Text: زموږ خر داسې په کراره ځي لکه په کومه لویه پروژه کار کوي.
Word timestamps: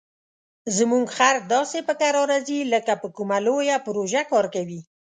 زموږ 0.77 1.05
خر 1.15 1.35
داسې 1.53 1.79
په 1.87 1.93
کراره 2.01 2.37
ځي 2.47 2.59
لکه 2.73 2.93
په 3.01 3.07
کومه 3.17 3.37
لویه 3.45 3.77
پروژه 3.85 4.21
کار 4.31 4.45
کوي. 4.55 4.81